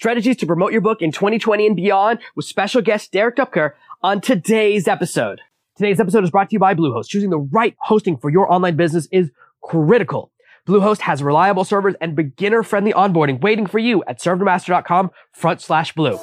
[0.00, 4.22] strategies to promote your book in 2020 and beyond with special guest Derek Doepker on
[4.22, 5.42] today's episode.
[5.76, 7.08] Today's episode is brought to you by Bluehost.
[7.08, 9.30] Choosing the right hosting for your online business is
[9.62, 10.32] critical.
[10.66, 16.18] Bluehost has reliable servers and beginner-friendly onboarding waiting for you at servenomaster.com front slash blue.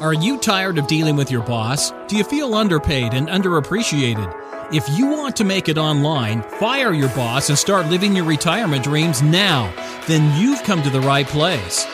[0.00, 1.92] Are you tired of dealing with your boss?
[2.08, 4.74] Do you feel underpaid and underappreciated?
[4.74, 8.82] If you want to make it online, fire your boss and start living your retirement
[8.82, 9.72] dreams now,
[10.08, 11.86] then you've come to the right place.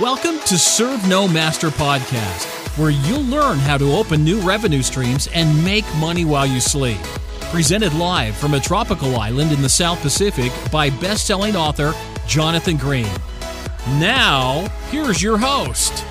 [0.00, 5.28] Welcome to Serve No Master Podcast, where you'll learn how to open new revenue streams
[5.32, 6.98] and make money while you sleep.
[7.52, 11.92] Presented live from a tropical island in the South Pacific by best-selling author
[12.26, 13.06] Jonathan Green.
[14.00, 16.04] Now, here's your host.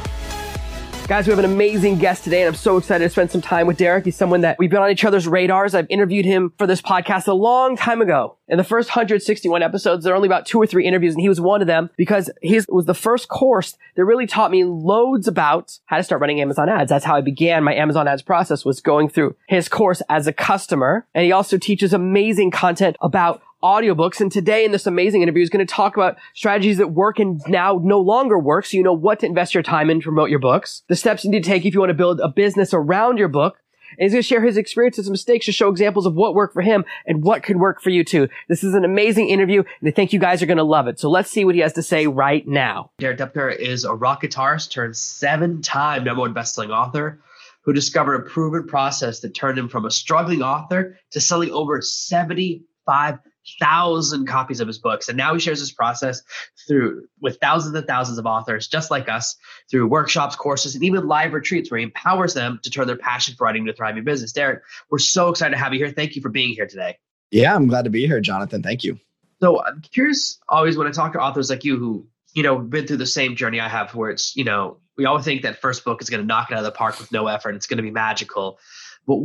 [1.05, 3.67] Guys, we have an amazing guest today, and I'm so excited to spend some time
[3.67, 4.05] with Derek.
[4.05, 5.75] He's someone that we've been on each other's radars.
[5.75, 8.37] I've interviewed him for this podcast a long time ago.
[8.47, 11.27] In the first 161 episodes, there are only about two or three interviews, and he
[11.27, 15.27] was one of them because his was the first course that really taught me loads
[15.27, 16.89] about how to start running Amazon ads.
[16.89, 20.33] That's how I began my Amazon ads process was going through his course as a
[20.33, 21.05] customer.
[21.13, 24.19] And he also teaches amazing content about audiobooks.
[24.19, 27.41] And today in this amazing interview is going to talk about strategies that work and
[27.47, 28.65] now no longer work.
[28.65, 31.23] So you know what to invest your time in to promote your books, the steps
[31.23, 33.57] you need to take if you want to build a business around your book.
[33.97, 36.53] And he's going to share his experiences and mistakes to show examples of what worked
[36.53, 38.27] for him and what could work for you too.
[38.49, 40.99] This is an amazing interview and I think you guys are going to love it.
[40.99, 42.91] So let's see what he has to say right now.
[42.97, 47.19] Derek Doepker is a rock guitarist turned seven-time number one best-selling author
[47.61, 51.81] who discovered a proven process that turned him from a struggling author to selling over
[51.81, 53.19] 75
[53.59, 55.09] thousand copies of his books.
[55.09, 56.21] And now he shares this process
[56.67, 59.35] through with thousands and thousands of authors just like us
[59.69, 63.35] through workshops courses and even live retreats where he empowers them to turn their passion
[63.35, 64.31] for writing into a thriving business.
[64.31, 65.91] Derek we're so excited to have you here.
[65.91, 66.97] Thank you for being here today.
[67.31, 68.63] Yeah i'm glad to be here jonathan.
[68.63, 68.99] Thank you.
[69.41, 72.87] So i'm curious always when i talk to authors like you who you know been
[72.87, 75.83] through the same journey i have where it's you know we always think that first
[75.83, 77.77] book is going to knock it out of the park with no effort it's going
[77.77, 78.59] to be magical.
[79.05, 79.19] But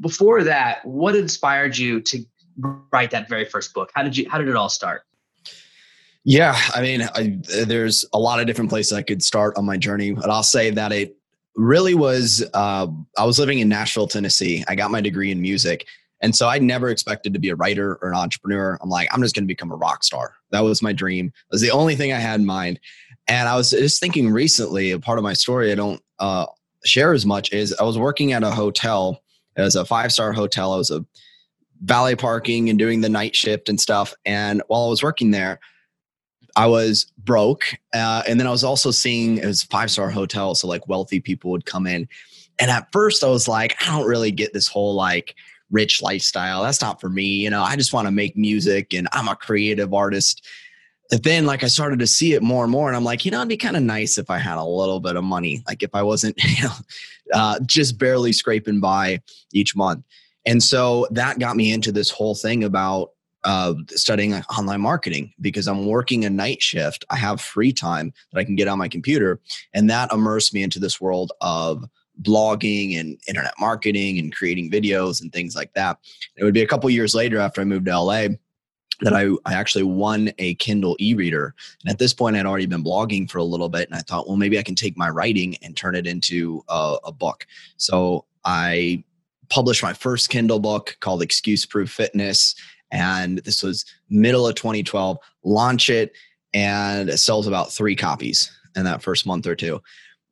[0.00, 2.24] before that what inspired you to
[2.92, 3.90] write that very first book?
[3.94, 4.28] How did you?
[4.28, 5.02] How did it all start?
[6.24, 9.76] Yeah, I mean, I, there's a lot of different places I could start on my
[9.76, 11.16] journey, but I'll say that it
[11.54, 12.42] really was.
[12.54, 12.86] Uh,
[13.18, 14.64] I was living in Nashville, Tennessee.
[14.66, 15.86] I got my degree in music,
[16.22, 18.78] and so I never expected to be a writer or an entrepreneur.
[18.80, 20.34] I'm like, I'm just going to become a rock star.
[20.50, 21.26] That was my dream.
[21.26, 22.80] It was the only thing I had in mind.
[23.28, 26.46] And I was just thinking recently, a part of my story I don't uh,
[26.84, 29.20] share as much is I was working at a hotel.
[29.56, 30.72] Was a five star hotel.
[30.72, 31.04] I was a
[31.82, 34.14] valet parking and doing the night shift and stuff.
[34.24, 35.60] And while I was working there,
[36.56, 37.64] I was broke.
[37.92, 40.54] Uh, and then I was also seeing it was five star hotel.
[40.54, 42.08] So like wealthy people would come in.
[42.60, 45.34] And at first I was like, I don't really get this whole like
[45.70, 46.62] rich lifestyle.
[46.62, 47.24] That's not for me.
[47.24, 50.46] You know, I just want to make music and I'm a creative artist.
[51.10, 52.88] But then like I started to see it more and more.
[52.88, 55.00] And I'm like, you know, it'd be kind of nice if I had a little
[55.00, 55.62] bit of money.
[55.66, 56.74] Like if I wasn't, you know,
[57.32, 59.20] uh, just barely scraping by
[59.52, 60.04] each month.
[60.46, 63.10] And so that got me into this whole thing about
[63.44, 67.04] uh, studying online marketing because I'm working a night shift.
[67.10, 69.40] I have free time that I can get on my computer,
[69.74, 71.84] and that immersed me into this world of
[72.22, 75.98] blogging and internet marketing and creating videos and things like that.
[76.36, 78.28] It would be a couple years later after I moved to LA
[79.00, 81.54] that I, I actually won a Kindle e-reader.
[81.82, 84.28] And at this point, I'd already been blogging for a little bit, and I thought,
[84.28, 87.46] well, maybe I can take my writing and turn it into a, a book.
[87.76, 89.02] So I
[89.50, 92.54] published my first Kindle book called Excuse Proof Fitness.
[92.90, 96.12] And this was middle of 2012, launch it,
[96.52, 99.80] and it sells about three copies in that first month or two.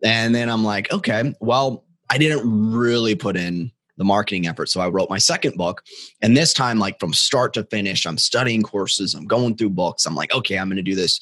[0.05, 4.69] And then I'm like, okay, well, I didn't really put in the marketing effort.
[4.69, 5.83] So I wrote my second book.
[6.23, 10.07] And this time, like from start to finish, I'm studying courses, I'm going through books.
[10.07, 11.21] I'm like, okay, I'm going to do this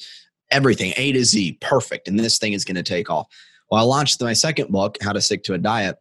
[0.51, 2.07] everything A to Z, perfect.
[2.07, 3.27] And this thing is going to take off.
[3.69, 5.97] Well, I launched my second book, How to Stick to a Diet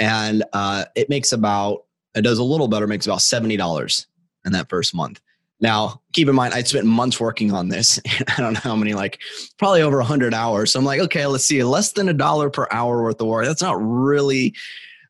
[0.00, 1.84] and uh, it makes about
[2.16, 4.06] it does a little better makes about $70
[4.44, 5.20] in that first month.
[5.60, 8.00] Now keep in mind i spent months working on this.
[8.28, 9.20] I don't know how many like
[9.58, 10.72] probably over 100 hours.
[10.72, 13.44] So i'm like okay let's see less than a dollar per hour worth of work.
[13.44, 14.54] That's not really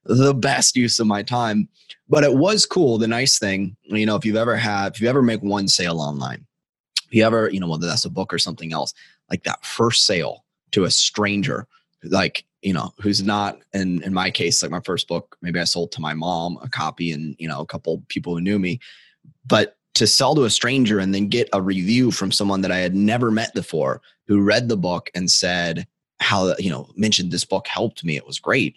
[0.05, 1.69] the best use of my time.
[2.09, 2.99] But it was cool.
[2.99, 6.01] The nice thing you know if you've ever had if you ever make one sale
[6.01, 6.45] online
[7.07, 8.93] if you ever you know whether that's a book or something else
[9.31, 11.69] like that first sale to a stranger
[12.03, 15.65] like you know who's not in in my case like my first book maybe i
[15.65, 18.79] sold to my mom a copy and you know a couple people who knew me.
[19.47, 22.79] But to sell to a stranger and then get a review from someone that i
[22.79, 25.87] had never met before who read the book and said
[26.21, 28.77] how you know mentioned this book helped me it was great.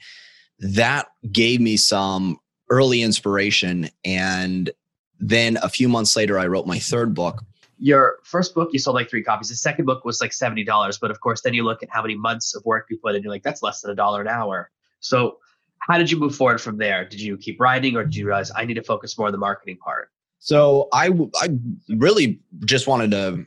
[0.59, 2.39] That gave me some
[2.69, 3.89] early inspiration.
[4.05, 4.71] And
[5.19, 7.43] then a few months later i wrote my third book
[7.83, 9.49] your first book you sold like three copies.
[9.49, 12.01] The second book was like seventy dollars, but of course then you look at how
[12.01, 14.29] many months of work you put in, you're like, that's less than a dollar an
[14.29, 14.71] hour.
[15.01, 15.37] So
[15.79, 17.03] how did you move forward from there?
[17.03, 19.37] Did you keep writing, or did you realize I need to focus more on the
[19.37, 20.11] marketing part?
[20.39, 21.49] So I I
[21.89, 23.45] really just wanted to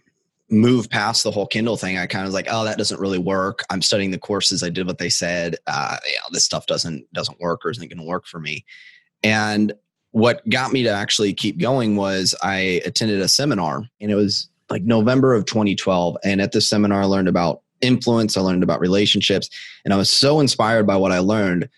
[0.51, 1.97] move past the whole Kindle thing.
[1.97, 3.61] I kind of was like, oh, that doesn't really work.
[3.71, 4.63] I'm studying the courses.
[4.63, 5.57] I did what they said.
[5.67, 8.67] Uh, yeah, this stuff doesn't doesn't work or isn't going to work for me.
[9.23, 9.73] And
[10.13, 14.49] what got me to actually keep going was I attended a seminar, and it was
[14.71, 16.17] like November of 2012.
[16.25, 18.37] And at this seminar, I learned about influence.
[18.37, 19.51] I learned about relationships,
[19.85, 21.69] and I was so inspired by what I learned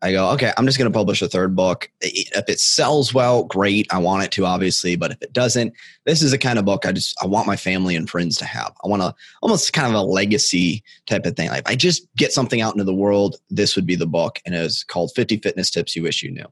[0.00, 1.90] I go, okay, I'm just going to publish a third book.
[2.00, 3.92] If it sells well, great.
[3.92, 4.94] I want it to, obviously.
[4.94, 5.72] But if it doesn't,
[6.06, 8.44] this is the kind of book I just I want my family and friends to
[8.44, 8.72] have.
[8.84, 11.48] I want to almost kind of a legacy type of thing.
[11.48, 14.40] Like I just get something out into the world, this would be the book.
[14.46, 16.46] And it was called 50 Fitness Tips You Wish You Knew.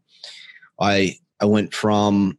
[0.80, 2.38] I I went from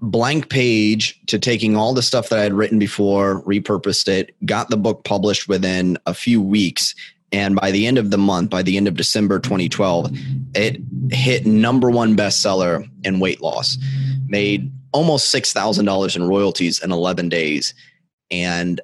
[0.00, 4.68] blank page to taking all the stuff that I had written before, repurposed it, got
[4.68, 6.94] the book published within a few weeks,
[7.34, 10.10] and by the end of the month, by the end of December 2012,
[10.54, 10.80] it
[11.10, 13.76] hit number one bestseller in weight loss,
[14.28, 17.74] made almost $6,000 in royalties in 11 days.
[18.30, 18.80] And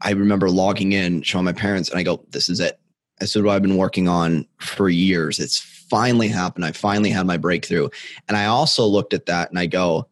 [0.00, 2.80] I remember logging in, showing my parents, and I go, This is it.
[3.18, 5.38] This is What I've been working on for years.
[5.38, 6.64] It's finally happened.
[6.64, 7.88] I finally had my breakthrough.
[8.28, 10.06] And I also looked at that and I go,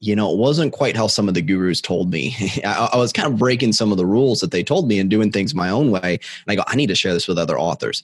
[0.00, 2.36] you know, it wasn't quite how some of the gurus told me.
[2.64, 5.08] I, I, was kind of breaking some of the rules that they told me and
[5.08, 6.18] doing things my own way.
[6.46, 8.02] And I go, I need to share this with other authors.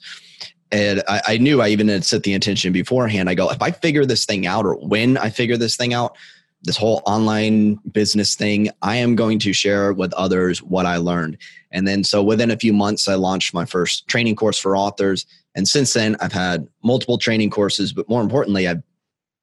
[0.71, 3.29] And I, I knew I even had set the intention beforehand.
[3.29, 6.17] I go, if I figure this thing out or when I figure this thing out,
[6.63, 11.37] this whole online business thing, I am going to share with others what I learned.
[11.71, 15.25] And then, so within a few months, I launched my first training course for authors.
[15.55, 18.83] And since then, I've had multiple training courses, but more importantly, I've,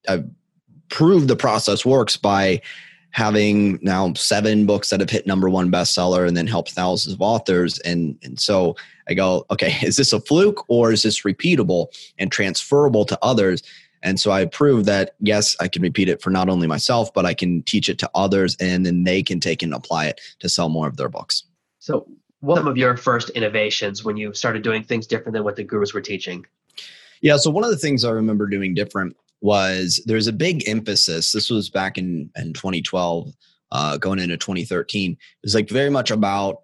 [0.08, 0.24] I've
[0.88, 2.60] prove the process works by
[3.10, 7.22] having now seven books that have hit number one bestseller and then helped thousands of
[7.22, 7.78] authors.
[7.80, 8.76] And, and so
[9.08, 11.86] I go, okay, is this a fluke or is this repeatable
[12.18, 13.62] and transferable to others?
[14.02, 17.26] And so I proved that yes, I can repeat it for not only myself, but
[17.26, 20.48] I can teach it to others and then they can take and apply it to
[20.48, 21.44] sell more of their books.
[21.78, 22.06] So,
[22.40, 25.64] what some of your first innovations when you started doing things different than what the
[25.64, 26.46] gurus were teaching?
[27.20, 31.32] Yeah, so one of the things I remember doing different was there's a big emphasis.
[31.32, 33.32] This was back in, in 2012,
[33.72, 35.12] uh, going into 2013.
[35.12, 36.62] It was like very much about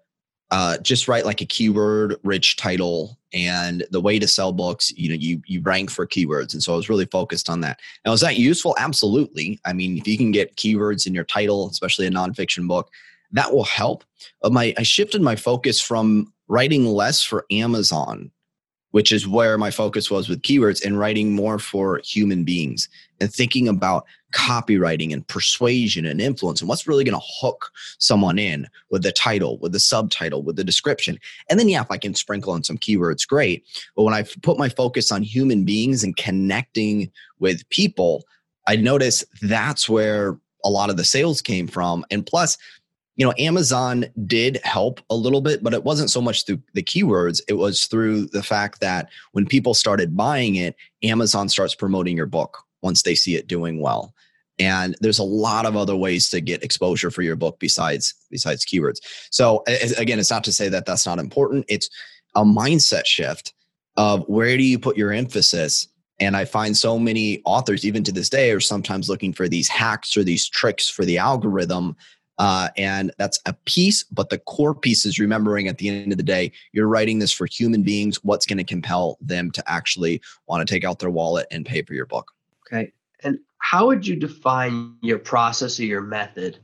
[0.51, 5.09] uh, just write like a keyword rich title and the way to sell books you
[5.09, 6.53] know you you rank for keywords.
[6.53, 7.79] And so i was really focused on that.
[8.05, 8.75] Now is that useful?
[8.77, 9.59] Absolutely.
[9.65, 12.89] I mean if you can get keywords in your title especially a nonfiction book
[13.31, 14.03] that will help.
[14.41, 18.31] But my i shifted my focus from writing less for amazon
[18.95, 22.87] which is where my focus was with keywords and writing more for human beings
[23.19, 28.39] and thinking about copywriting and persuasion and influence and what's really going to hook someone
[28.39, 31.19] in with the title, with the subtitle, with the description.
[31.49, 33.65] And then, yeah, if I can sprinkle in some keywords, great.
[33.97, 38.23] But when I put my focus on human beings and connecting with people,
[38.65, 42.05] I noticed that's where a lot of the sales came from.
[42.11, 42.57] And plus,
[43.15, 46.83] you know, Amazon did help a little bit, but it wasn't so much through the
[46.83, 47.41] keywords.
[47.47, 52.25] It was through the fact that when people started buying it, Amazon starts promoting your
[52.25, 54.13] book once they see it doing well.
[54.59, 58.65] And there's a lot of other ways to get exposure for your book besides besides
[58.65, 58.99] keywords.
[59.29, 59.63] So
[59.97, 61.65] again, it's not to say that that's not important.
[61.67, 61.89] It's
[62.35, 63.53] a mindset shift
[63.97, 65.87] of where do you put your emphasis
[66.19, 69.67] and I find so many authors, even to this day, are sometimes looking for these
[69.67, 71.95] hacks or these tricks for the algorithm
[72.37, 76.17] uh, and that's a piece, but the core piece is remembering at the end of
[76.17, 78.23] the day, you're writing this for human beings.
[78.23, 81.81] What's going to compel them to actually want to take out their wallet and pay
[81.81, 82.31] for your book?
[82.67, 82.91] Okay.
[83.23, 86.59] And how would you define your process or your method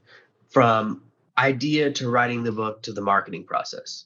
[0.49, 1.01] from
[1.37, 4.05] idea to writing the book to the marketing process?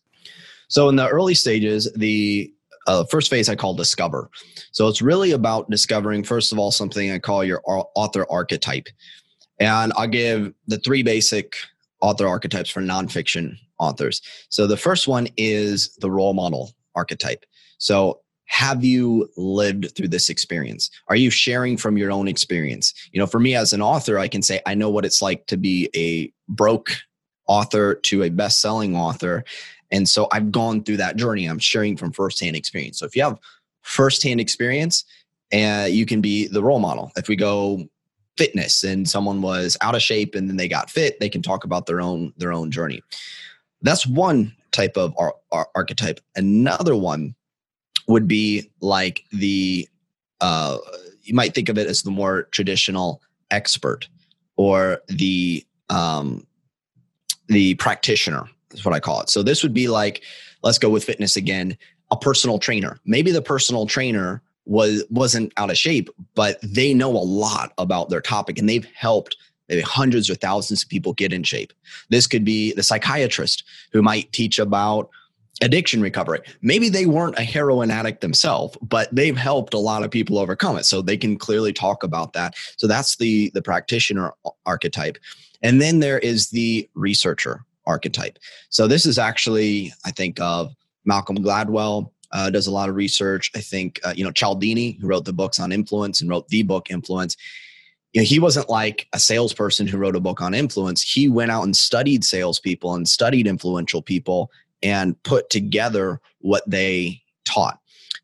[0.67, 2.51] So, in the early stages, the
[2.87, 4.29] uh, first phase I call discover.
[4.71, 8.87] So, it's really about discovering, first of all, something I call your author archetype.
[9.59, 11.55] And I'll give the three basic
[12.01, 14.21] author archetypes for nonfiction authors.
[14.49, 17.45] So the first one is the role model archetype.
[17.77, 20.89] So have you lived through this experience?
[21.07, 22.93] Are you sharing from your own experience?
[23.11, 25.47] You know, for me as an author, I can say I know what it's like
[25.47, 26.91] to be a broke
[27.47, 29.43] author to a best-selling author.
[29.91, 31.45] And so I've gone through that journey.
[31.47, 32.99] I'm sharing from firsthand experience.
[32.99, 33.39] So if you have
[33.81, 35.05] firsthand experience,
[35.51, 37.11] and uh, you can be the role model.
[37.15, 37.87] If we go
[38.37, 41.63] fitness and someone was out of shape and then they got fit they can talk
[41.63, 43.01] about their own their own journey
[43.81, 47.33] that's one type of ar- ar- archetype another one
[48.07, 49.87] would be like the
[50.41, 50.77] uh,
[51.23, 54.07] you might think of it as the more traditional expert
[54.57, 56.45] or the um,
[57.47, 59.29] the practitioner is what I call it.
[59.29, 60.23] So this would be like,
[60.63, 61.77] let's go with fitness again,
[62.11, 62.99] a personal trainer.
[63.05, 68.09] Maybe the personal trainer was wasn't out of shape, but they know a lot about
[68.09, 69.37] their topic and they've helped
[69.69, 71.73] maybe hundreds or thousands of people get in shape.
[72.09, 75.09] This could be the psychiatrist who might teach about
[75.61, 76.41] addiction recovery.
[76.61, 80.77] Maybe they weren't a heroin addict themselves, but they've helped a lot of people overcome
[80.77, 80.85] it.
[80.85, 82.55] So they can clearly talk about that.
[82.77, 84.33] So that's the the practitioner
[84.65, 85.17] archetype.
[85.61, 88.37] And then there is the researcher archetype.
[88.69, 90.73] So this is actually I think of
[91.05, 93.49] Malcolm Gladwell uh, does a lot of research.
[93.55, 96.61] I think uh, you know Cialdini who wrote the books on influence and wrote the
[96.61, 97.35] book Influence
[98.15, 101.01] you know, he wasn't like a salesperson who wrote a book on influence.
[101.01, 104.51] He went out and studied salespeople and studied influential people
[104.81, 107.77] and put together what they taught.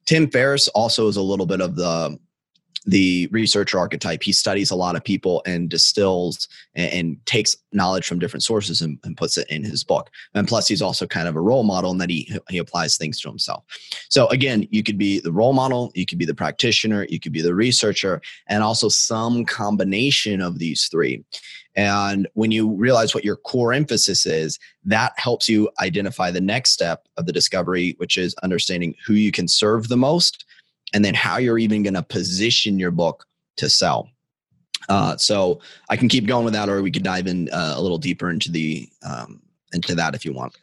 [0.06, 2.18] Tim Ferriss also is a little bit of the
[2.86, 4.24] the researcher archetype.
[4.24, 8.82] He studies a lot of people and distills and, and takes knowledge from different sources
[8.82, 10.10] and, and, puts it in his book.
[10.34, 13.20] And plus, he's also kind of a role model in that he he applies things
[13.22, 13.64] to himself.
[14.10, 17.34] So again, you could be the role model, you could be the practitioner, you could
[17.34, 21.24] be the researcher, and also some combination of these three.
[21.76, 26.72] And when you realize what your core emphasis is, that helps you identify the next
[26.72, 30.46] step of the discovery, which is understanding who you can serve the most
[30.93, 33.25] and then how you're even going to position your book
[33.57, 34.10] to sell.
[34.89, 37.81] Uh, so I can keep going with that, or we could dive in uh, a
[37.81, 39.41] little deeper into the um,
[39.74, 40.57] into that if you want.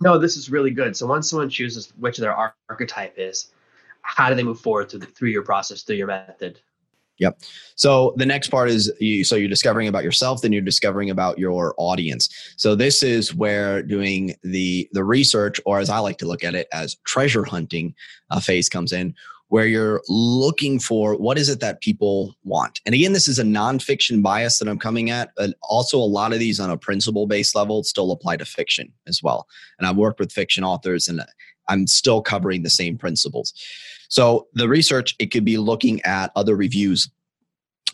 [0.00, 0.96] No, this is really good.
[0.96, 2.34] So once someone chooses which their
[2.68, 3.52] archetype is,
[4.02, 6.60] how do they move forward through the, through your process, through your method?
[7.18, 7.40] Yep.
[7.76, 11.38] So the next part is you, so you're discovering about yourself, then you're discovering about
[11.38, 12.28] your audience.
[12.56, 16.54] So this is where doing the the research, or as I like to look at
[16.54, 17.94] it, as treasure hunting
[18.30, 19.14] uh, phase comes in,
[19.52, 22.80] where you're looking for what is it that people want.
[22.86, 26.32] And again, this is a nonfiction bias that I'm coming at, but also a lot
[26.32, 29.46] of these on a principle based level still apply to fiction as well.
[29.78, 31.20] And I've worked with fiction authors and
[31.68, 33.52] I'm still covering the same principles.
[34.08, 37.10] So the research, it could be looking at other reviews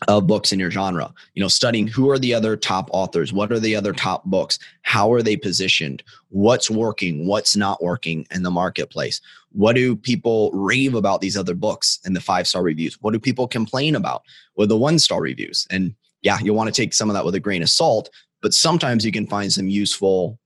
[0.07, 1.13] of books in your genre.
[1.33, 4.59] You know studying who are the other top authors what are the other top books
[4.81, 9.21] how are they positioned what's working what's not working in the marketplace.
[9.51, 13.01] What do people rave about these other books in the five star reviews?
[13.01, 14.23] What do people complain about
[14.55, 15.67] with the one star reviews?
[15.69, 18.09] And yeah you'll want to take some of that with a grain of salt
[18.41, 20.39] but sometimes you can find some useful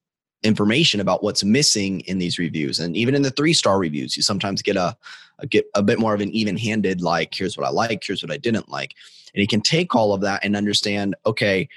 [0.43, 2.79] information about what's missing in these reviews.
[2.79, 4.95] And even in the three star reviews you sometimes get a,
[5.39, 8.23] a get a bit more of an even handed like here's what i like here's
[8.23, 8.95] what i didn't like.
[9.33, 11.69] And he can take all of that and understand okay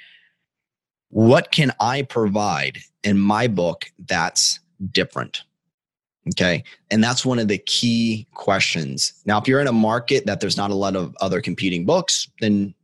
[1.11, 4.61] what can i provide in my book that's
[4.93, 5.43] different?
[6.33, 6.65] Okay?
[6.91, 9.13] And that's one of the key questions.
[9.27, 12.29] Now if you're in a market that there's not a lot of other competing books
[12.41, 12.75] then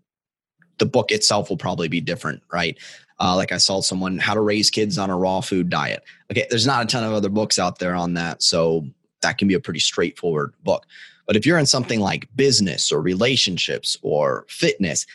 [0.78, 2.76] the book itself will probably be different right
[3.23, 6.02] uh, like I saw someone how to raise kids on a raw food diet.
[6.31, 8.85] Okay, there's not a ton of other books out there on that, so
[9.23, 10.85] that can be a pretty straightforward book.
[11.26, 15.07] But if you're in something like business or relationships or fitness,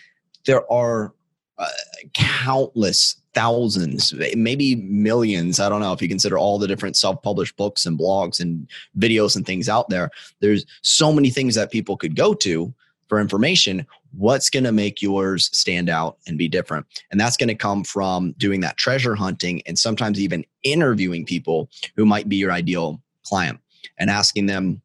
[0.45, 1.13] there are
[1.57, 1.67] uh,
[2.13, 5.59] countless thousands, maybe millions.
[5.59, 8.69] I don't know if you consider all the different self published books and blogs and
[8.97, 10.11] videos and things out there.
[10.39, 12.73] There's so many things that people could go to
[13.09, 16.85] for information what's going to make yours stand out and be different.
[17.11, 21.69] And that's going to come from doing that treasure hunting and sometimes even interviewing people
[21.95, 23.59] who might be your ideal client
[23.97, 24.81] and asking them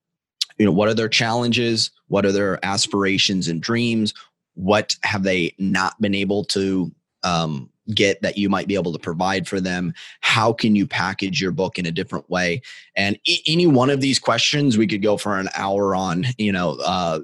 [0.59, 1.91] you know what are their challenges?
[2.09, 4.15] What are their aspirations and dreams?
[4.55, 6.93] What have they not been able to
[7.25, 9.93] um, get that you might be able to provide for them?
[10.21, 12.63] How can you package your book in a different way?
[12.97, 16.53] And I- any one of these questions we could go for an hour on you
[16.53, 17.21] know uh,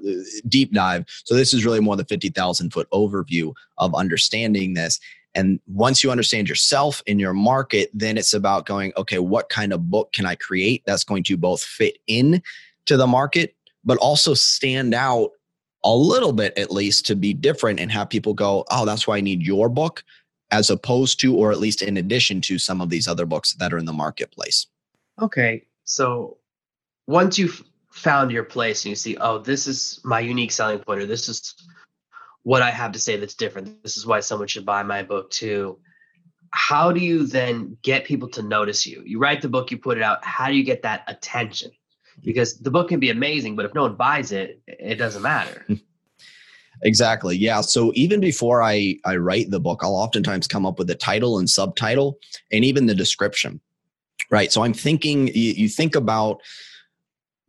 [0.47, 1.05] deep dive.
[1.25, 4.99] So this is really more the 50000 foot overview of understanding this.
[5.35, 9.71] And once you understand yourself in your market then it's about going okay what kind
[9.71, 12.41] of book can i create that's going to both fit in
[12.85, 15.31] to the market but also stand out
[15.83, 19.17] a little bit at least to be different and have people go oh that's why
[19.17, 20.03] i need your book
[20.51, 23.73] as opposed to, or at least in addition to, some of these other books that
[23.73, 24.67] are in the marketplace.
[25.21, 25.65] Okay.
[25.83, 26.37] So
[27.07, 31.01] once you've found your place and you see, oh, this is my unique selling point,
[31.01, 31.55] or this is
[32.43, 35.29] what I have to say that's different, this is why someone should buy my book
[35.29, 35.79] too.
[36.51, 39.03] How do you then get people to notice you?
[39.05, 40.23] You write the book, you put it out.
[40.25, 41.71] How do you get that attention?
[42.23, 45.65] Because the book can be amazing, but if no one buys it, it doesn't matter.
[46.83, 47.37] Exactly.
[47.37, 47.61] Yeah.
[47.61, 51.37] So even before I I write the book, I'll oftentimes come up with a title
[51.37, 52.17] and subtitle
[52.51, 53.59] and even the description.
[54.31, 54.51] Right.
[54.51, 56.41] So I'm thinking you, you think about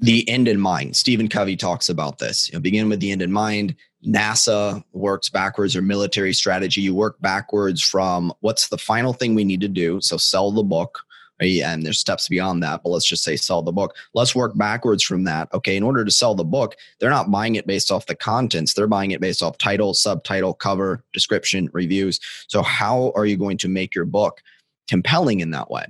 [0.01, 0.97] the end in mind.
[0.97, 2.49] Stephen Covey talks about this.
[2.49, 3.77] You know, begin with the end in mind.
[4.07, 6.81] NASA works backwards or military strategy.
[6.81, 10.01] You work backwards from what's the final thing we need to do.
[10.01, 11.01] So sell the book.
[11.41, 13.97] And there's steps beyond that, but let's just say sell the book.
[14.15, 15.53] Let's work backwards from that.
[15.55, 15.77] Okay.
[15.77, 18.75] In order to sell the book, they're not buying it based off the contents.
[18.75, 22.21] They're buying it based off title, subtitle, cover, description, reviews.
[22.49, 24.43] So, how are you going to make your book
[24.89, 25.87] compelling in that way?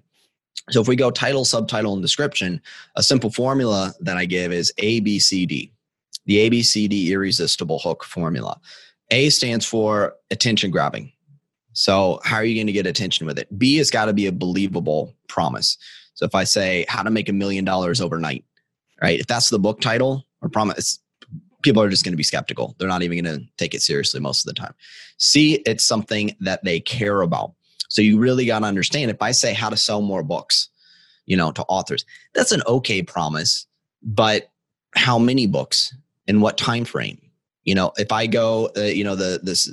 [0.71, 2.61] So, if we go title, subtitle, and description,
[2.97, 5.73] a simple formula that I give is A, B, C, D
[6.27, 8.61] the ABCD irresistible hook formula.
[9.11, 11.13] A stands for attention grabbing.
[11.81, 13.59] So, how are you going to get attention with it?
[13.59, 15.79] B has got to be a believable promise.
[16.13, 18.45] So, if I say how to make a million dollars overnight,
[19.01, 19.19] right?
[19.19, 20.99] If that's the book title or promise,
[21.63, 22.77] people are just going to be skeptical.
[22.77, 24.75] They're not even going to take it seriously most of the time.
[25.17, 27.55] C, it's something that they care about.
[27.89, 30.69] So, you really got to understand if I say how to sell more books,
[31.25, 33.67] you know, to authors, that's an okay promise,
[34.03, 34.51] but
[34.97, 35.95] how many books?
[36.27, 37.19] in what time frame
[37.65, 39.69] you know if i go uh, you know the this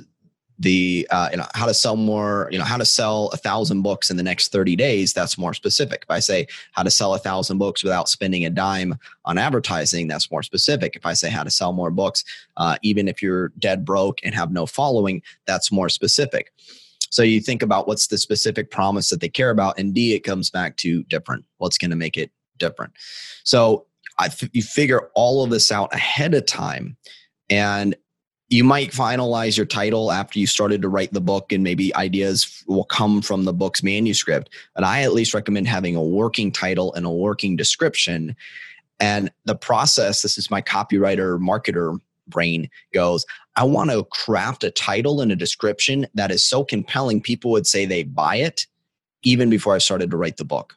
[0.58, 3.82] the uh, you know how to sell more you know how to sell a thousand
[3.82, 6.02] books in the next 30 days that's more specific.
[6.02, 10.08] If i say how to sell a thousand books without spending a dime on advertising
[10.08, 10.96] that's more specific.
[10.96, 12.24] If i say how to sell more books
[12.56, 16.52] uh, even if you're dead broke and have no following that's more specific.
[17.10, 20.20] So you think about what's the specific promise that they care about and d it
[20.20, 21.44] comes back to different.
[21.58, 22.92] What's going to make it different?
[23.44, 23.86] So
[24.18, 26.96] I f- you figure all of this out ahead of time
[27.48, 27.94] and
[28.48, 32.64] you might finalize your title after you started to write the book and maybe ideas
[32.66, 34.50] will come from the book's manuscript.
[34.74, 38.34] But i at least recommend having a working title and a working description.
[39.00, 43.24] And the process this is my copywriter marketer brain goes
[43.56, 47.66] i want to craft a title and a description that is so compelling people would
[47.66, 48.66] say they buy it
[49.22, 50.76] even before i started to write the book.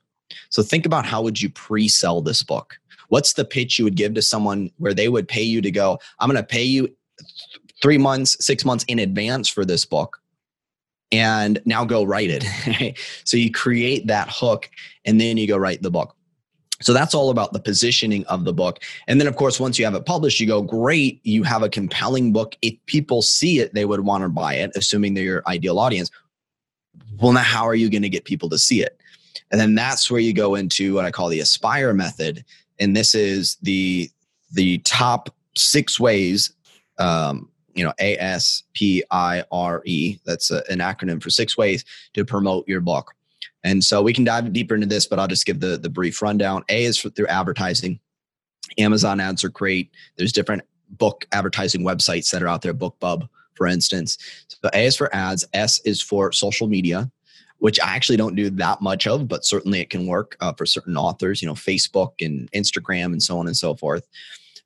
[0.49, 2.77] So think about how would you pre-sell this book?
[3.09, 5.99] What's the pitch you would give to someone where they would pay you to go
[6.19, 6.89] i'm going to pay you
[7.81, 10.21] three months six months in advance for this book
[11.11, 14.69] and now go write it so you create that hook
[15.05, 16.15] and then you go write the book
[16.81, 18.79] so that's all about the positioning of the book.
[19.05, 21.69] And then, of course, once you have it published, you go, great, you have a
[21.69, 22.56] compelling book.
[22.63, 26.10] If people see it, they would want to buy it, assuming they're your ideal audience.
[27.19, 28.99] Well, now, how are you going to get people to see it?
[29.51, 32.43] And then that's where you go into what I call the aspire method
[32.82, 34.10] and this is the
[34.51, 36.51] the top six ways
[36.97, 41.57] um, you know a s p i r e that's a, an acronym for six
[41.57, 43.13] ways to promote your book.
[43.63, 46.21] And so we can dive deeper into this but i'll just give the the brief
[46.21, 46.63] rundown.
[46.69, 47.99] A is for, through advertising.
[48.77, 49.91] Amazon ads are great.
[50.17, 54.17] There's different book advertising websites that are out there bookbub for instance.
[54.47, 55.45] So a is for ads.
[55.53, 57.12] S is for social media
[57.62, 60.65] which I actually don't do that much of, but certainly it can work uh, for
[60.65, 64.07] certain authors, you know, Facebook and Instagram and so on and so forth.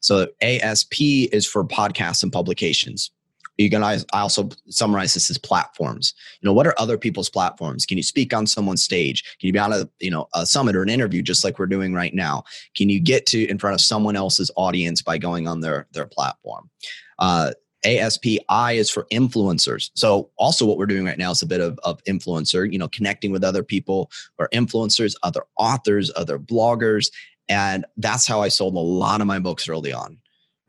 [0.06, 3.10] So ASP is for podcasts and publications.
[3.58, 6.14] You can I also summarize this as platforms.
[6.42, 7.86] You know, what are other people's platforms?
[7.86, 9.24] Can you speak on someone's stage?
[9.40, 11.66] Can you be on a you know a summit or an interview just like we're
[11.66, 12.44] doing right now?
[12.76, 16.06] Can you get to in front of someone else's audience by going on their their
[16.06, 16.70] platform?
[17.18, 17.54] Uh,
[17.86, 19.92] ASPI is for influencers.
[19.94, 22.88] So also what we're doing right now is a bit of, of influencer, you know,
[22.88, 27.12] connecting with other people or influencers, other authors, other bloggers.
[27.48, 30.18] And that's how I sold a lot of my books early on,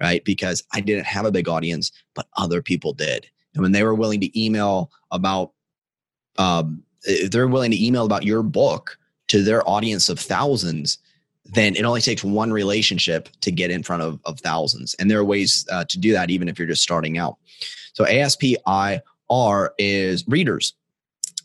[0.01, 0.25] right?
[0.25, 3.27] Because I didn't have a big audience, but other people did.
[3.55, 5.53] And when they were willing to email about,
[6.39, 10.99] um, if they're willing to email about your book to their audience of thousands,
[11.45, 14.95] then it only takes one relationship to get in front of, of thousands.
[14.95, 17.37] And there are ways uh, to do that, even if you're just starting out.
[17.95, 20.75] So ASPIR is readers.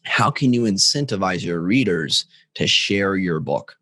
[0.03, 3.77] How can you incentivize your readers to share your book?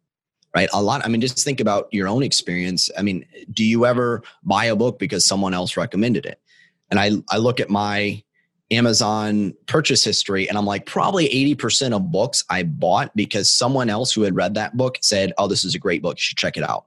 [0.55, 0.69] Right.
[0.73, 1.05] A lot.
[1.05, 2.89] I mean, just think about your own experience.
[2.97, 6.41] I mean, do you ever buy a book because someone else recommended it?
[6.89, 8.23] And I, I look at my
[8.71, 14.11] Amazon purchase history, and I'm like, probably 80% of books I bought because someone else
[14.11, 16.17] who had read that book said, Oh, this is a great book.
[16.17, 16.85] You should check it out.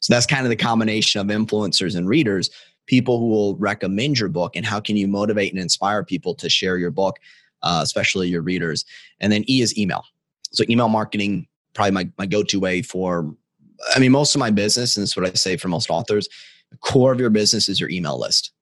[0.00, 2.50] So that's kind of the combination of influencers and readers,
[2.86, 6.48] people who will recommend your book, and how can you motivate and inspire people to
[6.48, 7.18] share your book,
[7.62, 8.84] uh, especially your readers.
[9.20, 10.04] And then E is email.
[10.52, 13.34] So email marketing, probably my, my go to way for,
[13.94, 16.28] I mean, most of my business, and this is what I say for most authors,
[16.70, 18.52] the core of your business is your email list.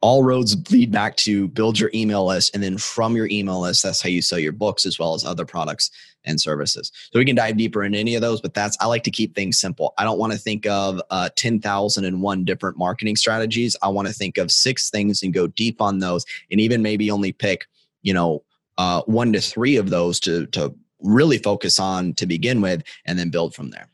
[0.00, 3.82] All roads lead back to build your email list and then from your email list
[3.82, 5.90] that's how you sell your books as well as other products
[6.24, 6.92] and services.
[7.12, 9.34] So we can dive deeper in any of those but that's i like to keep
[9.34, 9.94] things simple.
[9.98, 13.76] I don't want to think of uh, 10001 different marketing strategies.
[13.82, 17.10] I want to think of six things and go deep on those and even maybe
[17.10, 17.66] only pick
[18.02, 18.44] you know
[18.78, 23.18] uh, one to three of those to to really focus on to begin with and
[23.18, 23.88] then build from there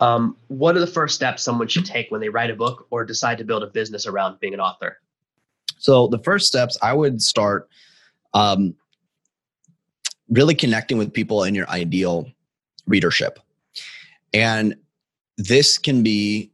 [0.00, 3.04] um, what are the first steps someone should take when they write a book or
[3.04, 4.98] decide to build a business around being an author
[5.84, 7.68] So the first steps I would start
[8.32, 8.74] um,
[10.30, 12.26] really connecting with people in your ideal
[12.86, 13.38] readership.
[14.32, 14.76] And
[15.36, 16.50] this can be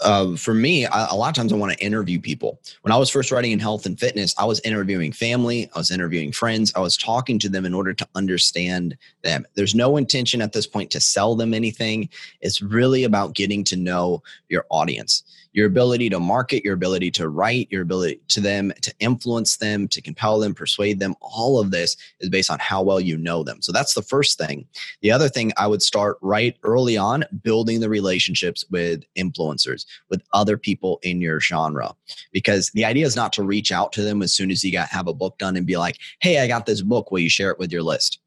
[0.00, 2.60] uh, for me, I, a lot of times I want to interview people.
[2.82, 5.90] When I was first writing in health and fitness, I was interviewing family, I was
[5.90, 9.46] interviewing friends, I was talking to them in order to understand them.
[9.54, 12.08] There's no intention at this point to sell them anything.
[12.40, 15.24] It's really about getting to know your audience
[15.58, 19.88] your ability to market, your ability to write, your ability to them to influence them,
[19.88, 21.16] to compel them, persuade them.
[21.20, 23.60] All of this is based on how well you know them.
[23.60, 24.68] So that's the first thing.
[25.02, 30.22] The other thing I would start right early on building the relationships with influencers, with
[30.32, 31.92] other people in your genre.
[32.30, 34.86] Because the idea is not to reach out to them as soon as you got
[34.90, 37.10] have a book done and be like, hey, I got this book.
[37.10, 38.20] Will you share it with your list?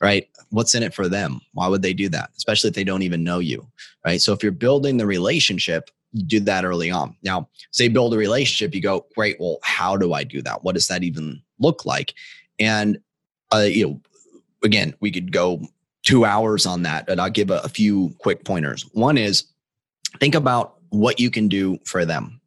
[0.00, 0.26] right?
[0.48, 1.42] What's in it for them?
[1.52, 2.30] Why would they do that?
[2.34, 3.66] Especially if they don't even know you,
[4.02, 4.18] right?
[4.18, 5.90] So if you're building the relationship,
[6.26, 7.16] do that early on.
[7.22, 9.36] Now, say build a relationship, you go, great.
[9.40, 10.64] Well, how do I do that?
[10.64, 12.14] What does that even look like?
[12.58, 12.98] And,
[13.52, 14.00] uh, you know,
[14.62, 15.62] again, we could go
[16.02, 18.82] two hours on that, but I'll give a, a few quick pointers.
[18.92, 19.44] One is
[20.18, 22.40] think about what you can do for them.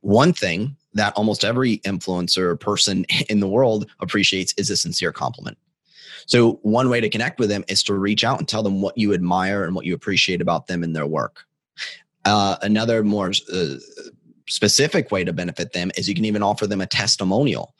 [0.00, 5.58] One thing that almost every influencer person in the world appreciates is a sincere compliment.
[6.26, 8.96] So, one way to connect with them is to reach out and tell them what
[8.96, 11.44] you admire and what you appreciate about them and their work.
[12.24, 13.74] Uh, another more uh,
[14.48, 17.74] specific way to benefit them is you can even offer them a testimonial,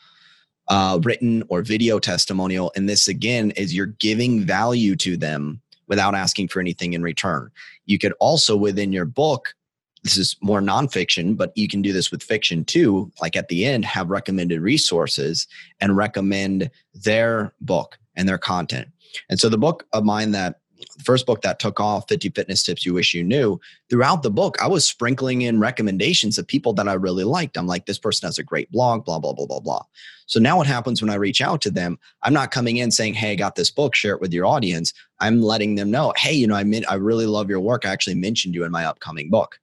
[0.69, 2.73] uh, written or video testimonial.
[2.75, 7.51] And this again is you're giving value to them without asking for anything in return.
[7.87, 9.55] You could also within your book,
[10.03, 13.13] this is more nonfiction, but you can do this with fiction too.
[13.21, 15.47] Like at the end, have recommended resources
[15.81, 18.89] and recommend their book and their content.
[19.29, 20.61] And so the book of mine that
[21.05, 24.61] first book that took off 50 fitness tips you wish you knew throughout the book
[24.61, 27.57] i was sprinkling in recommendations of people that i really liked.
[27.57, 29.83] I'm like this person has a great blog blah blah blah blah blah.
[30.27, 33.15] So now what happens when i reach out to them i'm not coming in saying
[33.15, 34.93] hey i got this book share it with your audience.
[35.21, 37.85] I'm letting them know hey you know i mean i really love your work.
[37.85, 39.59] I actually mentioned you in my upcoming book.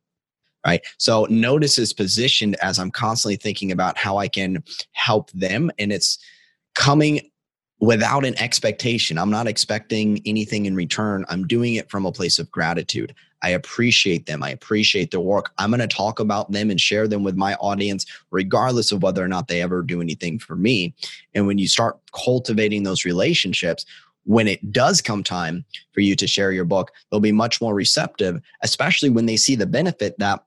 [0.65, 0.81] Right?
[0.97, 5.91] So notice is positioned as i'm constantly thinking about how i can help them and
[5.91, 6.19] it's
[6.75, 7.29] coming
[7.79, 9.17] without an expectation.
[9.17, 11.25] I'm not expecting anything in return.
[11.29, 13.15] I'm doing it from a place of gratitude.
[13.41, 14.43] I appreciate them.
[14.43, 15.51] I appreciate their work.
[15.57, 19.23] I'm going to talk about them and share them with my audience, regardless of whether
[19.23, 20.93] or not they ever do anything for me.
[21.33, 23.85] And when you start cultivating those relationships,
[24.25, 25.63] when it does come time
[25.93, 29.55] for you to share your book, they'll be much more receptive, especially when they see
[29.55, 30.43] the benefit that,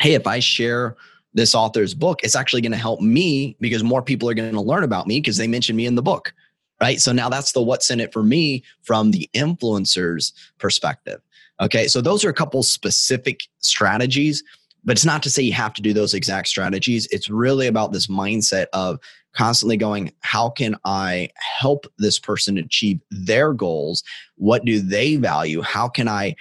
[0.00, 0.94] hey, if I share
[1.32, 4.60] this author's book, it's actually going to help me because more people are going to
[4.60, 6.34] learn about me because they mentioned me in the book
[6.80, 7.00] right?
[7.00, 11.20] So now that's the what's in it for me from the influencer's perspective.
[11.60, 14.44] Okay, so those are a couple specific strategies,
[14.84, 17.06] but it's not to say you have to do those exact strategies.
[17.10, 18.98] It's really about this mindset of
[19.34, 24.02] constantly going, how can I help this person achieve their goals?
[24.36, 25.62] What do they value?
[25.62, 26.36] How can I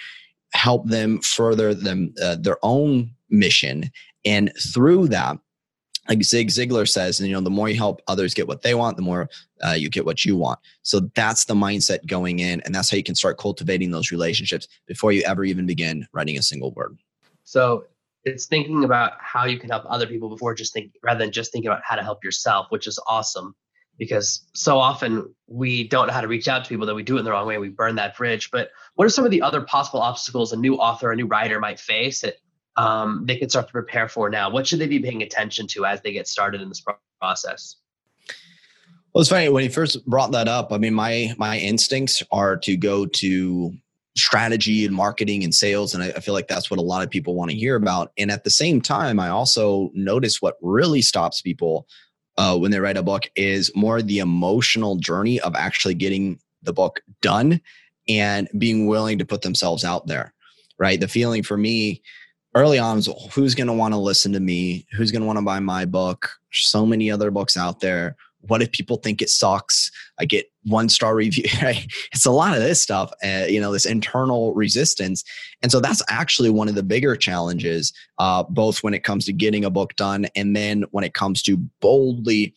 [0.54, 3.92] help them further them uh, their own mission?
[4.26, 5.38] And through that,
[6.08, 8.76] like Zig Ziglar says, and you know, the more you help others get what they
[8.76, 9.30] want, the more
[9.66, 10.60] uh, you get what you want.
[10.84, 14.68] So that's the mindset going in, and that's how you can start cultivating those relationships
[14.88, 16.98] before you ever even begin writing a single word.
[17.44, 17.86] So
[18.24, 21.52] it's thinking about how you can help other people before just think, rather than just
[21.52, 23.56] thinking about how to help yourself, which is awesome
[23.98, 27.16] because so often we don't know how to reach out to people that we do
[27.16, 27.58] it in the wrong way.
[27.58, 28.52] We burn that bridge.
[28.52, 31.60] But what are some of the other possible obstacles a new author, a new writer
[31.60, 32.36] might face that
[32.78, 34.50] um, they can start to prepare for now?
[34.50, 36.84] What should they be paying attention to as they get started in this
[37.20, 37.78] process?
[39.14, 40.74] Well, it's funny when you first brought that up.
[40.74, 43.74] I mean, my my instincts are to go to
[44.18, 47.10] strategy and marketing and sales, and I, I feel like that's what a lot of
[47.10, 48.12] people want to hear about.
[48.18, 51.88] And at the same time, I also notice what really stops people
[52.38, 56.74] uh, when they write a book is more the emotional journey of actually getting the
[56.74, 57.62] book done
[58.10, 60.34] and being willing to put themselves out there.
[60.78, 62.02] Right, the feeling for me
[62.56, 64.88] early on was who's going to want to listen to me?
[64.94, 66.32] Who's going to want to buy my book?
[66.52, 68.16] So many other books out there.
[68.48, 69.92] What if people think it sucks?
[70.20, 71.44] I get one star review
[72.12, 75.24] it's a lot of this stuff uh, you know this internal resistance.
[75.62, 79.34] And so that's actually one of the bigger challenges uh, both when it comes to
[79.34, 82.54] getting a book done and then when it comes to boldly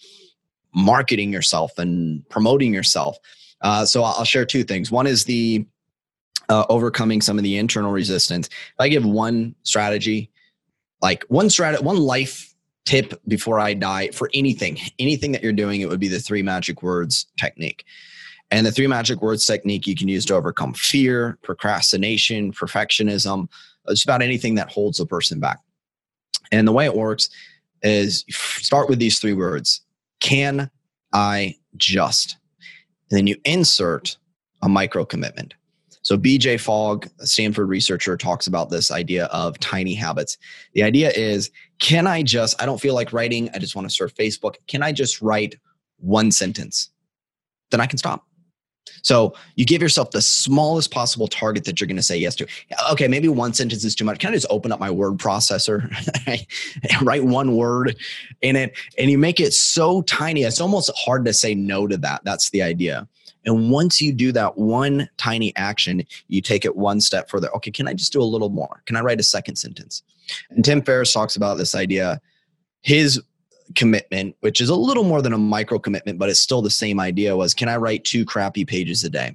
[0.74, 3.16] marketing yourself and promoting yourself.
[3.60, 4.92] Uh, so i'll share two things.
[4.92, 5.66] One is the
[6.48, 8.48] uh, overcoming some of the internal resistance.
[8.48, 10.30] If I give one strategy,
[11.02, 15.80] like one strategy, one life tip before I die for anything, anything that you're doing,
[15.80, 17.84] it would be the three magic words technique.
[18.50, 23.48] And the three magic words technique you can use to overcome fear, procrastination, perfectionism,
[23.88, 25.58] it's about anything that holds a person back.
[26.52, 27.28] And the way it works,
[27.82, 29.82] is start with these three words
[30.20, 30.70] Can
[31.12, 32.36] I just?
[33.10, 34.16] And then you insert
[34.62, 35.54] a micro commitment.
[36.08, 40.38] So BJ Fogg, a Stanford researcher, talks about this idea of tiny habits.
[40.72, 43.94] The idea is, can I just, I don't feel like writing, I just want to
[43.94, 44.54] surf Facebook.
[44.68, 45.56] Can I just write
[45.98, 46.88] one sentence?
[47.70, 48.24] Then I can stop.
[49.02, 52.46] So you give yourself the smallest possible target that you're going to say yes to.
[52.90, 54.18] Okay, maybe one sentence is too much.
[54.18, 55.92] Can I just open up my word processor,
[57.02, 57.96] write one word
[58.40, 61.98] in it, and you make it so tiny, it's almost hard to say no to
[61.98, 62.22] that.
[62.24, 63.06] That's the idea.
[63.48, 67.48] And once you do that one tiny action, you take it one step further.
[67.56, 68.82] Okay, can I just do a little more?
[68.84, 70.02] Can I write a second sentence?
[70.50, 72.20] And Tim Ferriss talks about this idea.
[72.82, 73.20] His
[73.74, 77.00] commitment, which is a little more than a micro commitment, but it's still the same
[77.00, 79.34] idea was can I write two crappy pages a day?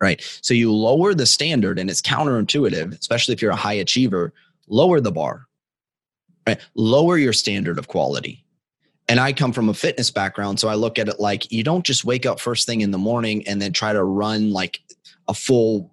[0.00, 0.22] Right.
[0.40, 4.32] So you lower the standard and it's counterintuitive, especially if you're a high achiever,
[4.66, 5.46] lower the bar.
[6.46, 6.58] Right.
[6.74, 8.42] Lower your standard of quality.
[9.10, 10.60] And I come from a fitness background.
[10.60, 12.98] So I look at it like you don't just wake up first thing in the
[12.98, 14.80] morning and then try to run like
[15.26, 15.90] a full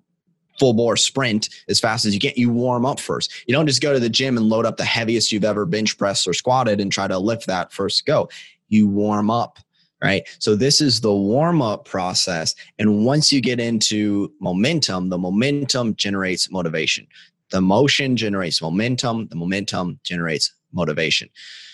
[0.60, 2.34] full bore sprint as fast as you can.
[2.36, 3.32] You warm up first.
[3.48, 5.98] You don't just go to the gym and load up the heaviest you've ever bench
[5.98, 8.30] pressed or squatted and try to lift that first go.
[8.70, 9.58] You warm up,
[10.02, 10.28] right?
[10.38, 12.54] So this is the warm up process.
[12.78, 17.08] And once you get into momentum, the momentum generates motivation.
[17.50, 19.28] The motion generates momentum.
[19.28, 21.30] The momentum generates motivation.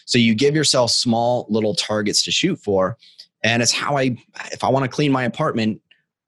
[0.05, 2.97] So you give yourself small little targets to shoot for.
[3.43, 4.17] And it's how I,
[4.51, 5.81] if I want to clean my apartment,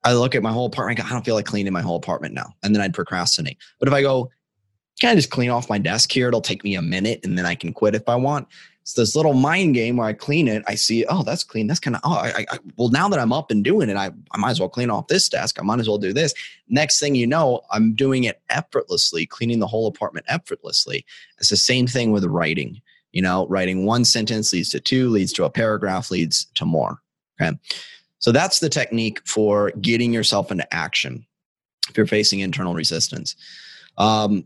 [0.04, 1.04] I look at my whole apartment.
[1.04, 2.54] I don't feel like cleaning my whole apartment now.
[2.62, 3.58] And then I'd procrastinate.
[3.78, 4.30] But if I go,
[5.00, 6.28] can I just clean off my desk here?
[6.28, 8.48] It'll take me a minute and then I can quit if I want.
[8.82, 10.62] It's this little mind game where I clean it.
[10.68, 11.66] I see, oh, that's clean.
[11.66, 14.12] That's kind of, oh, I, I, well, now that I'm up and doing it, I,
[14.30, 15.58] I might as well clean off this desk.
[15.58, 16.32] I might as well do this.
[16.68, 21.04] Next thing you know, I'm doing it effortlessly, cleaning the whole apartment effortlessly.
[21.38, 22.80] It's the same thing with writing.
[23.16, 27.00] You know, writing one sentence leads to two, leads to a paragraph, leads to more.
[27.40, 27.56] Okay.
[28.18, 31.24] So that's the technique for getting yourself into action
[31.88, 33.34] if you're facing internal resistance.
[33.96, 34.44] Um,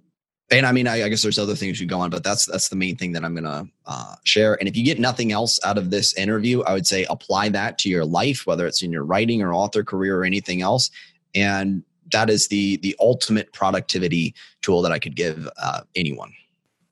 [0.52, 2.68] and I mean, I, I, guess there's other things you go on, but that's that's
[2.68, 4.54] the main thing that I'm gonna uh, share.
[4.54, 7.76] And if you get nothing else out of this interview, I would say apply that
[7.78, 10.92] to your life, whether it's in your writing or author career or anything else.
[11.34, 16.32] And that is the the ultimate productivity tool that I could give uh, anyone.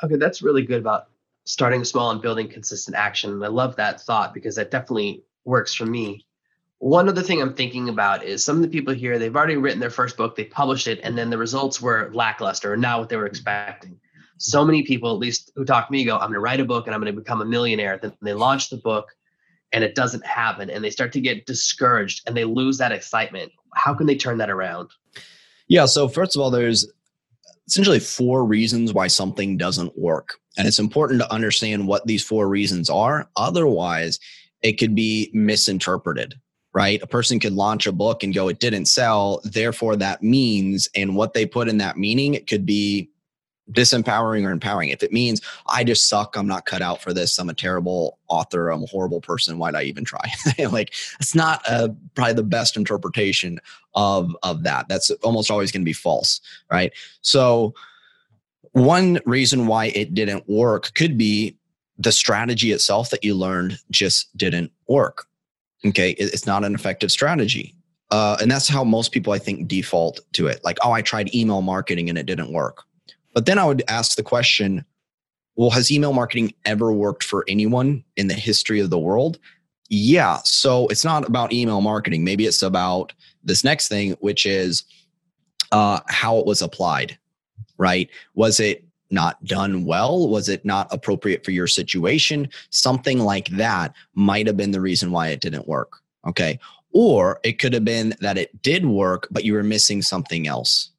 [0.03, 1.11] Okay, that's really good about
[1.49, 3.33] starting small and building consistent action.
[3.33, 6.27] And I love that thought because that definitely works for me
[6.79, 9.81] one other thing I'm thinking about is some of the people here, they've already written
[9.81, 13.17] their first book, they published it, and then the results were lackluster not what they
[13.17, 13.99] were expecting.
[14.39, 16.65] So many people, at least who talk to me, go, I'm going to write a
[16.65, 17.99] book and I'm going to become a millionaire.
[18.01, 19.17] Then they launch the book
[19.73, 23.51] and it doesn't happen and they start to get discouraged and they lose that excitement.
[23.75, 24.91] How can they turn that around?
[25.67, 25.87] Yeah.
[25.87, 26.87] So, first of all, there's
[27.67, 30.39] essentially four reasons why something doesn't work.
[30.59, 33.31] And it's important to understand what these four reasons are.
[33.37, 34.19] Otherwise,
[34.61, 36.35] it could be misinterpreted
[36.75, 37.03] right?
[37.03, 39.41] A person could launch a book and go, it didn't sell.
[39.43, 43.11] Therefore, that means, and what they put in that meaning, it could be
[43.73, 44.91] disempowering or empowering.
[44.91, 48.19] If it means I just suck, I'm not cut out for this, I'm a terrible
[48.29, 50.31] author, I'm a horrible person, why'd I even try?
[50.71, 53.59] like it's not uh, probably the best interpretation
[53.95, 54.89] of of that.
[54.89, 56.41] That's almost always going to be false,
[56.71, 56.93] right?
[57.21, 57.75] So
[58.73, 61.57] one reason why it didn't work could be
[61.99, 65.29] the strategy itself that you learned just didn't work
[65.85, 66.11] Okay.
[66.13, 67.75] It's not an effective strategy.
[68.11, 70.65] Uh, and that's how most people, I think, default to it.
[70.65, 72.83] Like, oh, I tried email marketing and it didn't work.
[73.35, 74.85] But then I would ask the question
[75.57, 79.41] well, has email marketing ever worked for anyone in the history of the world?
[79.89, 80.39] Yeah.
[80.45, 82.23] So it's not about email marketing.
[82.23, 84.85] Maybe it's about this next thing, which is
[85.73, 87.19] uh, how it was applied,
[87.79, 88.11] right?
[88.35, 90.29] Was it not done well?
[90.29, 92.49] Was it not appropriate for your situation?
[92.71, 95.93] Something like that might have been the reason why it didn't work.
[96.27, 96.59] Okay.
[96.93, 100.91] Or it could have been that it did work, but you were missing something else.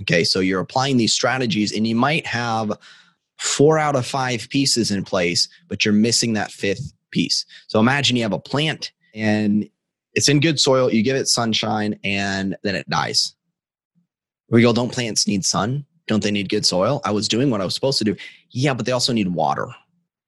[0.00, 0.24] Okay.
[0.24, 2.72] So you're applying these strategies and you might have
[3.38, 7.44] four out of five pieces in place, but you're missing that fifth piece.
[7.68, 9.68] So imagine you have a plant and
[10.14, 13.34] it's in good soil, you give it sunshine, and then it dies.
[14.50, 15.86] We go, don't plants need sun?
[16.06, 17.00] Don't they need good soil?
[17.04, 18.16] I was doing what I was supposed to do.
[18.50, 19.68] Yeah, but they also need water.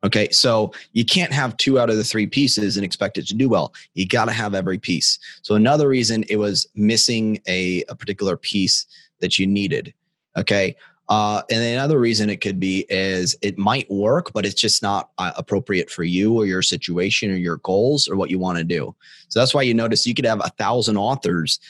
[0.05, 0.29] Okay.
[0.31, 3.49] So you can't have two out of the three pieces and expect it to do
[3.49, 3.73] well.
[3.95, 5.19] You got to have every piece.
[5.43, 8.87] So another reason it was missing a, a particular piece
[9.21, 9.95] that you needed.
[10.37, 10.77] Okay.
[11.09, 15.11] Uh, and another reason it could be is it might work, but it's just not
[15.19, 18.65] uh, appropriate for you or your situation or your goals or what you want to
[18.65, 18.95] do.
[19.29, 21.61] So that's why you notice you could have a thousand authors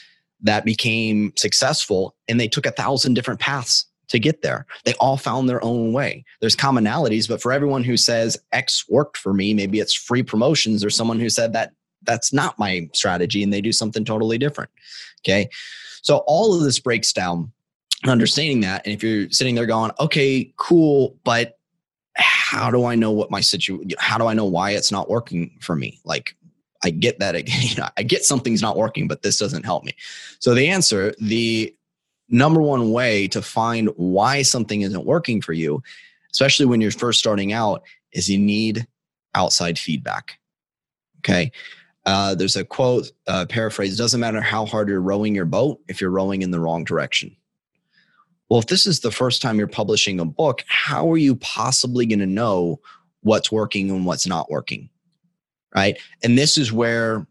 [0.41, 4.65] that became successful and they took a thousand different paths to get there.
[4.83, 6.23] They all found their own way.
[6.41, 10.83] There's commonalities, but for everyone who says X worked for me, maybe it's free promotions
[10.83, 14.69] or someone who said that that's not my strategy and they do something totally different.
[15.21, 15.49] Okay.
[16.01, 17.51] So all of this breaks down
[18.05, 18.85] understanding that.
[18.85, 21.57] And if you're sitting there going, okay, cool, but
[22.15, 25.57] how do I know what my situation, how do I know why it's not working
[25.61, 25.99] for me?
[26.05, 26.35] Like,
[26.83, 27.35] I get that
[27.97, 29.95] I get something's not working, but this doesn't help me.
[30.39, 31.75] So the answer, the
[32.29, 35.81] number one way to find why something isn't working for you,
[36.31, 38.87] especially when you're first starting out, is you need
[39.35, 40.39] outside feedback.
[41.19, 41.51] Okay.
[42.05, 45.99] Uh, there's a quote, uh, paraphrase, doesn't matter how hard you're rowing your boat if
[45.99, 47.35] you're rowing in the wrong direction.
[48.49, 52.05] Well, if this is the first time you're publishing a book, how are you possibly
[52.05, 52.79] going to know
[53.21, 54.89] what's working and what's not working?
[55.75, 55.97] Right.
[56.23, 57.25] And this is where,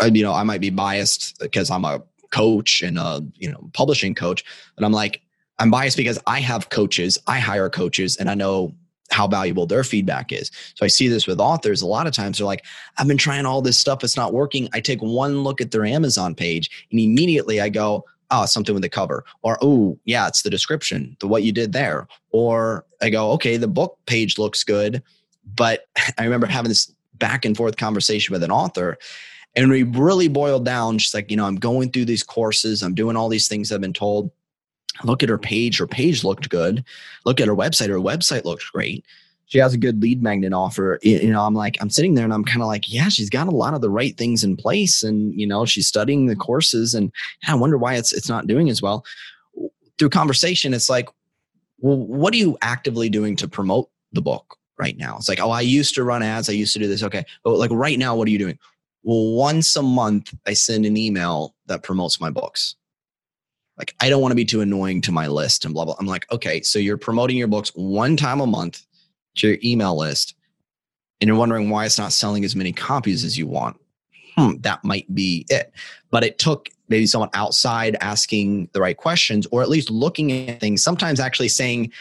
[0.00, 3.70] uh, you know, I might be biased because I'm a coach and a, you know,
[3.72, 4.44] publishing coach,
[4.76, 5.22] but I'm like,
[5.58, 8.74] I'm biased because I have coaches, I hire coaches, and I know
[9.10, 10.50] how valuable their feedback is.
[10.74, 11.80] So I see this with authors.
[11.80, 12.64] A lot of times they're like,
[12.98, 14.68] I've been trying all this stuff, it's not working.
[14.72, 18.82] I take one look at their Amazon page and immediately I go, oh, something with
[18.82, 19.24] the cover.
[19.42, 22.08] Or, oh, yeah, it's the description, the what you did there.
[22.30, 25.02] Or I go, okay, the book page looks good.
[25.54, 25.86] But
[26.18, 28.98] I remember having this back and forth conversation with an author.
[29.56, 32.94] And we really boiled down, she's like, you know, I'm going through these courses, I'm
[32.94, 34.30] doing all these things I've been told.
[35.04, 35.78] Look at her page.
[35.78, 36.84] Her page looked good.
[37.24, 37.88] Look at her website.
[37.88, 39.04] Her website looked great.
[39.46, 40.98] She has a good lead magnet offer.
[41.02, 43.46] You know, I'm like, I'm sitting there and I'm kind of like, yeah, she's got
[43.46, 46.94] a lot of the right things in place, and you know, she's studying the courses,
[46.94, 47.12] and
[47.46, 49.04] I wonder why it's it's not doing as well.
[49.98, 51.08] Through conversation, it's like,
[51.78, 55.16] well, what are you actively doing to promote the book right now?
[55.16, 56.48] It's like, oh, I used to run ads.
[56.48, 57.04] I used to do this.
[57.04, 58.58] Okay, but like right now, what are you doing?
[59.06, 62.76] Well, once a month, I send an email that promotes my books
[63.78, 65.96] like I don't want to be too annoying to my list and blah blah.
[65.98, 68.84] I'm like, okay, so you're promoting your books one time a month
[69.36, 70.34] to your email list,
[71.20, 73.78] and you're wondering why it's not selling as many copies as you want.
[74.36, 75.72] Hmm, that might be it.
[76.10, 80.60] But it took maybe someone outside asking the right questions, or at least looking at
[80.60, 80.82] things.
[80.82, 81.92] Sometimes actually saying,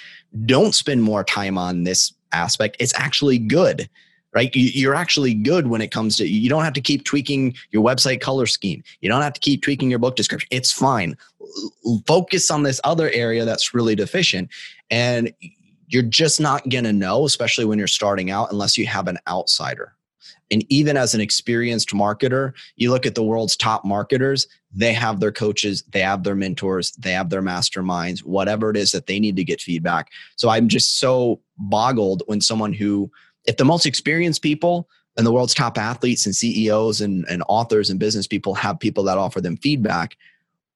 [0.46, 2.78] "Don't spend more time on this aspect.
[2.80, 3.90] It's actually good."
[4.36, 4.52] Right?
[4.54, 8.20] You're actually good when it comes to, you don't have to keep tweaking your website
[8.20, 8.84] color scheme.
[9.00, 10.50] You don't have to keep tweaking your book description.
[10.52, 11.18] It's fine.
[12.06, 14.50] Focus on this other area that's really deficient.
[14.92, 15.34] And
[15.88, 19.20] you're just not going to know, especially when you're starting out, unless you have an
[19.26, 19.96] outsider.
[20.52, 25.22] And even as an experienced marketer, you look at the world's top marketers, they have
[25.22, 29.20] their coaches, they have their mentors, they have their masterminds, whatever it is that they
[29.20, 30.12] need to get feedback.
[30.36, 33.10] So I'm just so boggled when someone who
[33.46, 37.90] if the most experienced people and the world's top athletes and CEOs and, and authors
[37.90, 40.18] and business people have people that offer them feedback,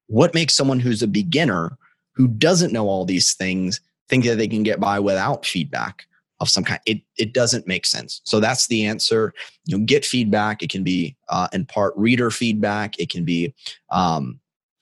[0.08, 1.78] what makes someone who's a beginner
[2.14, 6.06] who doesn't know all these things think that they can get by without feedback
[6.40, 6.80] of some kind?
[6.86, 8.22] It, it doesn't make sense.
[8.24, 9.34] So that's the answer.
[9.66, 10.64] You know, get feedback.
[10.64, 13.00] It can be uh, in part reader feedback.
[13.00, 13.54] It can be
[13.92, 14.40] um,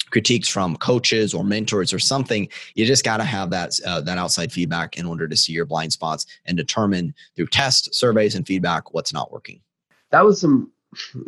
[0.10, 4.18] critiques from coaches or mentors or something you just got to have that uh, that
[4.18, 8.46] outside feedback in order to see your blind spots and determine through tests surveys and
[8.48, 9.62] feedback what's not working.
[10.12, 10.72] That was some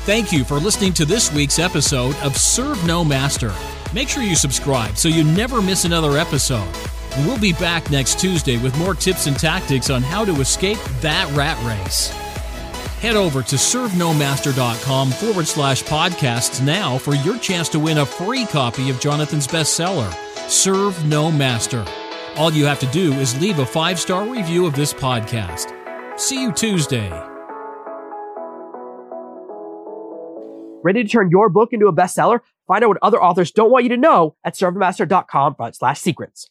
[0.08, 3.54] Thank you for listening to this week's episode of Serve No Master.
[3.94, 6.68] Make sure you subscribe so you never miss another episode.
[7.20, 11.32] we'll be back next Tuesday with more tips and tactics on how to escape that
[11.36, 12.08] rat race.
[13.00, 18.46] Head over to servenomaster.com forward slash podcasts now for your chance to win a free
[18.48, 20.12] copy of Jonathan's bestseller,
[20.50, 21.86] Serve No Master.
[22.36, 25.72] All you have to do is leave a five star review of this podcast.
[26.20, 27.10] See you Tuesday.
[30.82, 32.40] Ready to turn your book into a bestseller?
[32.68, 36.50] Find out what other authors don't want you to know at servenomaster.com slash secrets.